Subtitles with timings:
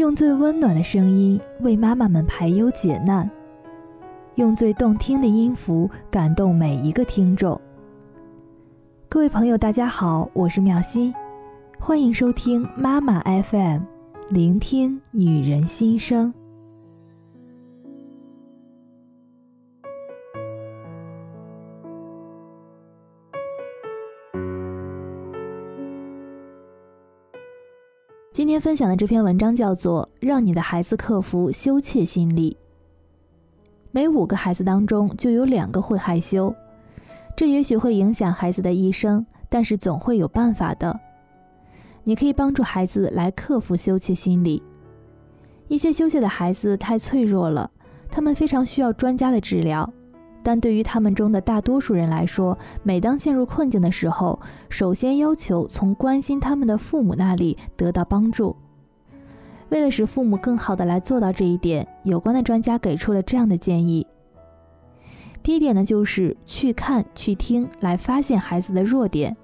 [0.00, 3.30] 用最温暖的声音为妈妈们排忧解难，
[4.36, 7.60] 用最动听的音符感动每一个听众。
[9.10, 11.14] 各位朋友，大家好，我是妙心，
[11.78, 13.82] 欢迎收听妈妈 FM，
[14.30, 16.32] 聆听女人心声。
[28.40, 32.52] 今天分享的这篇文章叫做《让你的孩子克服羞怯心理》。
[33.90, 36.54] 每五个孩子当中就有两个会害羞，
[37.36, 40.98] 这也许会影响孩子的一生，但是总会有办法的。
[42.02, 44.62] 你可以帮助孩子来克服羞怯心理。
[45.68, 47.70] 一些羞怯的孩子太脆弱了，
[48.10, 49.92] 他们非常需要专家的治疗。
[50.42, 58.56] 但对于他们中的大多数人来说，每当陷入困境的时候，首先要求从关心他们的父母那里得到帮助。
[59.68, 64.06] 为了使父母更好的来做到这一点，有关的专家给出了这样的建议。
[65.42, 69.36] 第一点呢，就是去看、去听，来发现孩子的弱点。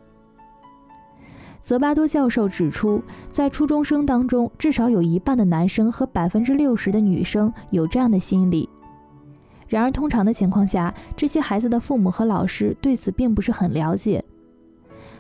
[1.60, 8.68] 泽巴多教授指出，在初中生当中，至少有一半的男生和百分之六十的女生有这样的心理。
[9.68, 14.24] 然而，通常的情况下，这些孩子的父母和老师对此并不是很了解。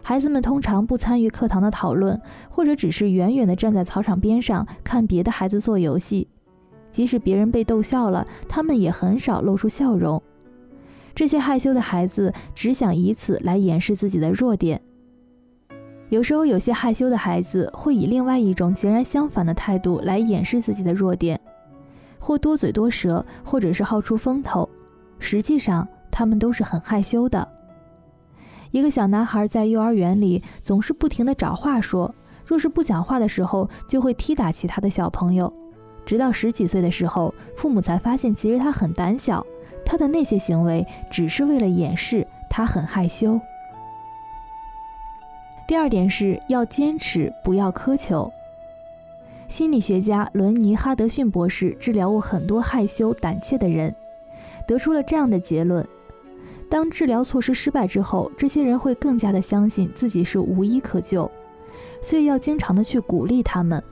[0.02, 6.28] 孩子们通常不参与课堂的讨论，或者只是远远地站在操场边上看别的孩子做游戏。
[6.92, 10.22] 即使别人被逗笑了，他们也很少露出笑容。
[11.12, 14.80] 这些害羞的孩子只想以此来掩饰自己的弱点。
[16.08, 21.40] 有时候，有些害羞的孩子会以另外一种截然相反的态度来掩饰自己的弱点。
[22.26, 24.68] 或多嘴多舌，或者是好出风头，
[25.20, 27.46] 实际上他们都是很害羞的。
[28.72, 32.12] 一个小男孩在幼儿园里总是不停地找话说，
[32.44, 35.52] 若是不讲话的时候，就会踢打其他的小朋友。
[36.04, 39.46] 直到十几岁的时候，父母才发现其实他很胆小，
[39.84, 43.40] 他的那些行为只是为了掩饰他很害羞。
[45.68, 48.28] 第二点是要坚持，不要苛求。
[49.48, 53.94] 心理学家伦尼·哈德逊博士治疗过很多害羞胆怯的人，
[54.66, 55.86] 得出了这样的结论：
[56.68, 61.30] 当治疗措施失败之后，这些人会更加的相信自己是无医可救，
[62.02, 63.82] 所以要经常的去鼓励他们。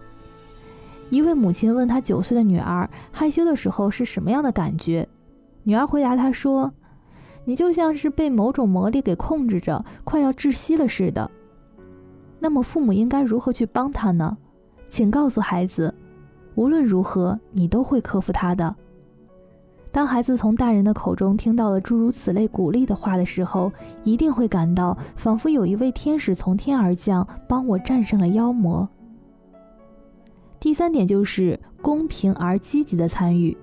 [1.09, 5.09] 一位母亲问她九岁的女儿害羞的时候是什么样的感觉，
[5.63, 6.73] 女儿回答她说
[7.47, 11.31] ：“你就像是被某种魔力给控制着，快要窒息了似的。”
[12.41, 14.37] 那么父母应该如何去帮她呢？
[14.95, 15.93] 请告诉孩子，
[16.55, 18.73] 无论如何，你都会克服它的。
[19.91, 23.73] 当孩子从大人的口中听到了诸如此类鼓励的话的时候，
[24.05, 28.89] 一定会感到仿佛有一位天使从天而降，帮我战胜了妖魔。
[30.61, 33.57] 第三点就是公平而积极的参与。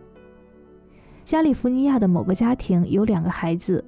[1.23, 3.81] 加利福尼亚的某个家庭有两个孩子，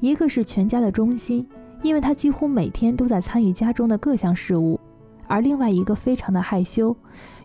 [0.00, 1.46] 一个是全家的中心，
[1.82, 4.80] 因为他几乎每天都在参与家中的各项事务。
[5.26, 6.96] 而另外一个非常的害羞，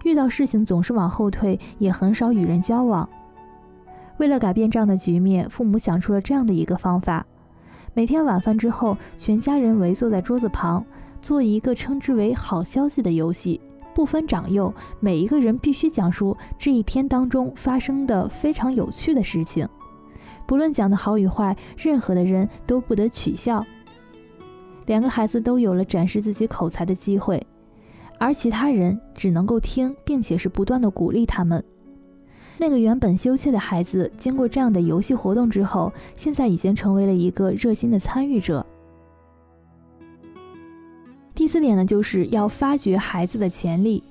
[0.04, 3.08] 遇到事情总是往后退，也很少与人交往。
[4.18, 7.26] 为了改变这样的局面，父母想出了这样的一个方法：
[7.94, 10.86] 每天晚饭之后，全家人围坐在桌子旁，
[11.22, 13.60] 做一个称之为“好消息”的游戏，
[13.96, 19.68] 不分长幼，每一个人必须讲述这一天当中发生的非常有趣的事情，
[20.46, 23.66] 不论讲的好与坏，任何的人都不得取笑。
[24.86, 27.42] 两个孩子都有了展示自己口才的机会。
[28.22, 31.64] 而其他人只能够听，并且是不断的鼓励他们。
[32.56, 38.64] 那个原本羞怯的孩子，经过这样的游戏活动之后，现在已经成为了一个热心的参与者。
[41.34, 44.04] 第四点呢，就是要发掘孩子的潜力。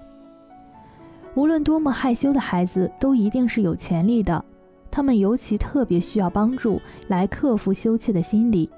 [1.36, 4.44] 无论多么害羞的孩子，都一定是有潜力的。
[4.90, 8.68] 他们尤其特别需要帮助来克服羞怯的心理。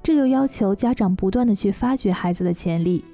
[0.00, 3.04] 这就要求家长不断的去发掘孩子的潜力。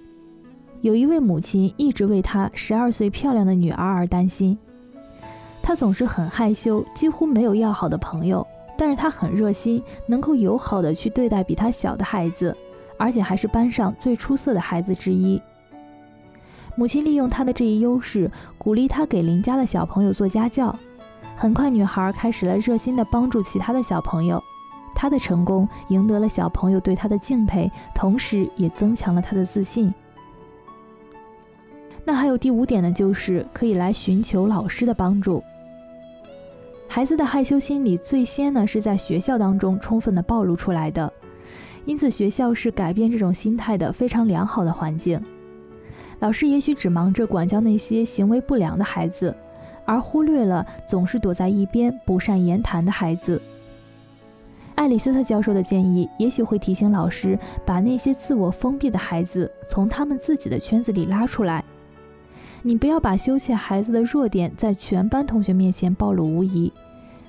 [0.80, 4.56] 有一位母亲一直为她十二岁漂亮的女儿而担心。
[5.62, 8.46] 她总是很害羞，几乎没有要好的朋友。
[8.76, 12.56] 但是她很热心，能够友好的去对待比她小的孩子，
[12.96, 15.42] 而且还是班上最出色的孩子之一。
[16.76, 20.72] 母亲利用她的这一优势，鼓励她给邻家的小朋友做家教。
[21.36, 24.40] 很快，女孩开始了热心的帮助其他的小朋友。
[24.94, 29.92] 她的成功赢得了小朋友对她的敬佩，同时也增强了她的自信。
[32.08, 35.44] 那还有第五点呢，就是可以来寻求老师的帮助。
[36.88, 41.12] 孩子的害羞心理最先呢是在学校当中充分的暴露出来的，
[41.84, 45.22] 因此学校是改变这种心态的非常良好的环境。
[46.20, 49.36] 老师也许只忙着管教那些行为不良的孩子，
[49.84, 53.38] 而忽略了总是躲在一边不善言谈的孩子。
[54.76, 61.62] 艾里斯特教授的建议也许会提醒老师，把那些自我封闭的孩子从他们自己的圈子里拉出来。
[62.62, 66.72] 你不要把羞怯孩子的弱点在全班同学面前暴露无遗，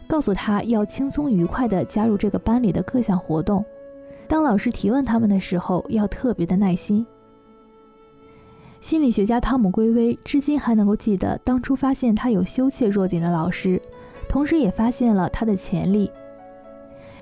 [0.07, 3.63] 告诉他要轻松愉快地加入这个班里的各项活动。
[4.27, 7.05] 当老师提问他们的时候，要特别的耐心。
[8.81, 13.81] 心理学家汤姆·圭威至今还能够记得当初发现他有羞怯弱点的老师，
[14.27, 16.09] 同时也发现了他的潜力。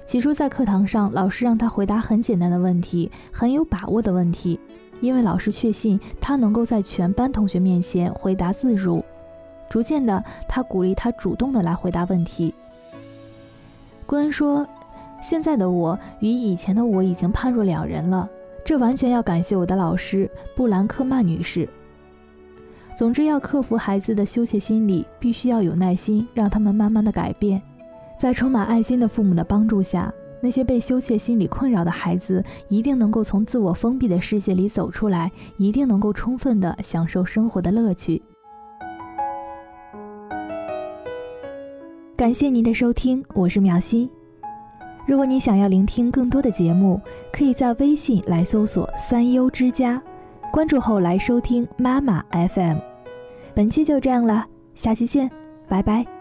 [0.05, 4.59] 起初在课堂上，老师让他回答很简单的问题，很有把握的问题，
[5.01, 9.03] 因为老师确信他能够在全班同学面前回答自如。
[9.69, 12.53] 逐渐的，他鼓励他主动的来回答问题。
[14.05, 14.65] 郭恩说
[15.21, 18.29] ：“现在的我与以前的我已经判若两人了，
[18.63, 21.67] 这完全要感谢我的老师布兰克曼女士。
[22.95, 27.61] 总之，要克服孩子的羞怯心理，必须要有耐心，让他们慢慢的改变。”
[28.17, 30.11] 在充满爱心的父母的帮助下，
[30.41, 38.21] 那些被羞怯心理困扰的孩子一定能够从自我封闭的世界里走出来，一定能够充分的享受生活的乐趣。
[42.15, 44.09] 感谢您的收听，我是苗心。
[45.05, 46.99] 如果你想要聆听更多的节目，
[47.31, 50.01] 可以在微信来搜索“三优之家”，
[50.51, 52.77] 关注后来收听妈妈 FM。
[53.53, 54.45] 本期就这样了，
[54.75, 55.29] 下期见，
[55.67, 56.16] 拜拜。